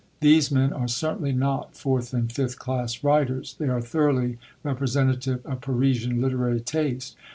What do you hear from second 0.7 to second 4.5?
are certainly not fourth and fifth class writers; they are thoroughly